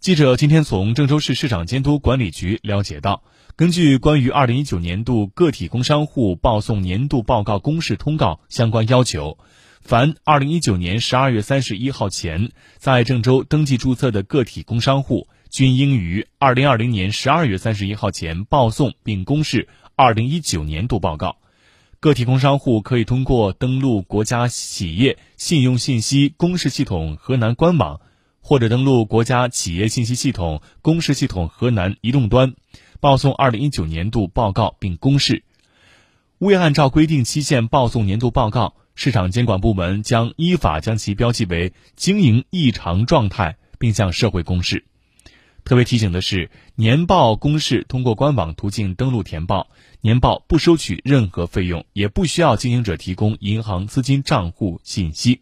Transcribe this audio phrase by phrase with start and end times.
[0.00, 3.24] 记者今天从郑州市市场监督管理局了解到，
[3.56, 9.38] 根据关于二零一九年度个体工商户报送年度报告公示通告相关要求，
[9.82, 21.38] 凡二零一九年十二月三十一号前在郑州登记注册的个体工商户，均应于二零二零年十二月三十一号前报送并公示二零一九年度报告。
[21.98, 28.00] 个体工商户可以通过登录国家企业信用信息公示系统河南官网。
[28.48, 32.54] 或者登录国家企业信息系统公示系统河南移动端，
[32.98, 35.44] 报送二零一九年度报告并公示。
[36.38, 44.86] 未按照规定期限报送年度报告，市场监管部门将依法将其标记为经营异常状态，并向社会公示。
[45.62, 49.68] 特别提醒的是，年报公示通过官网途径登录填报，
[50.00, 55.40] 年报不收取任何费用，也不需要经营者提供银行资金账户信息。